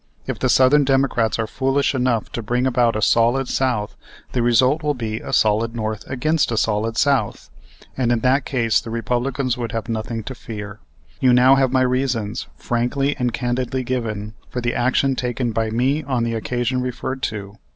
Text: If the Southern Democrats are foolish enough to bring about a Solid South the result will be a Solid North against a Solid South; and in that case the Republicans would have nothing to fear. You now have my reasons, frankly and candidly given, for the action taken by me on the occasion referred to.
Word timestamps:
If 0.25 0.39
the 0.39 0.49
Southern 0.49 0.83
Democrats 0.83 1.37
are 1.37 1.45
foolish 1.45 1.93
enough 1.93 2.31
to 2.31 2.41
bring 2.41 2.65
about 2.65 2.95
a 2.95 3.03
Solid 3.03 3.47
South 3.47 3.95
the 4.31 4.41
result 4.41 4.81
will 4.81 4.95
be 4.95 5.19
a 5.19 5.31
Solid 5.31 5.75
North 5.75 6.09
against 6.09 6.51
a 6.51 6.57
Solid 6.57 6.97
South; 6.97 7.51
and 7.95 8.11
in 8.11 8.21
that 8.21 8.43
case 8.43 8.81
the 8.81 8.89
Republicans 8.89 9.59
would 9.59 9.73
have 9.73 9.87
nothing 9.87 10.23
to 10.23 10.33
fear. 10.33 10.79
You 11.19 11.33
now 11.33 11.53
have 11.53 11.71
my 11.71 11.81
reasons, 11.83 12.47
frankly 12.57 13.15
and 13.19 13.31
candidly 13.31 13.83
given, 13.83 14.33
for 14.49 14.59
the 14.59 14.73
action 14.73 15.15
taken 15.15 15.51
by 15.51 15.69
me 15.69 16.01
on 16.01 16.23
the 16.23 16.33
occasion 16.33 16.81
referred 16.81 17.21
to. 17.29 17.59